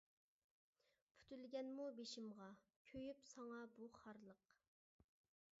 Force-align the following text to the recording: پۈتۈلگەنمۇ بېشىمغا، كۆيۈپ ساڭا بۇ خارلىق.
پۈتۈلگەنمۇ 1.17 1.85
بېشىمغا، 2.01 2.49
كۆيۈپ 2.91 3.23
ساڭا 3.33 3.63
بۇ 3.77 3.93
خارلىق. 4.01 4.53